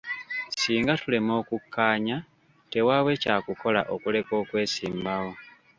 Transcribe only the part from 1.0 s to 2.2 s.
tulema okukkaanya,